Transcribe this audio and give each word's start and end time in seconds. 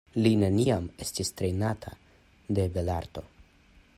Li 0.25 0.29
neniam 0.43 0.87
estis 1.05 1.31
trejnata 1.41 1.93
de 2.61 2.67
belarto. 2.79 3.27